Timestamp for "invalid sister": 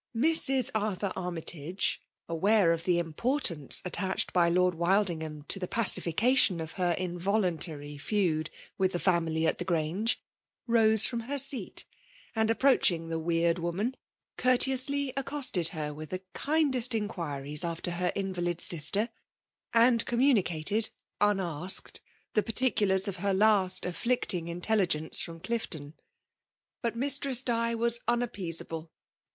18.15-19.07